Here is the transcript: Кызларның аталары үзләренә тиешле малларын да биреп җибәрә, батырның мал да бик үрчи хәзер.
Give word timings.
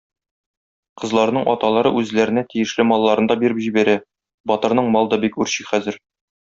Кызларның 1.01 1.45
аталары 1.51 1.91
үзләренә 1.99 2.45
тиешле 2.55 2.87
малларын 2.95 3.31
да 3.33 3.39
биреп 3.45 3.63
җибәрә, 3.69 3.99
батырның 4.55 4.93
мал 4.99 5.15
да 5.15 5.25
бик 5.27 5.43
үрчи 5.47 5.73
хәзер. 5.73 6.05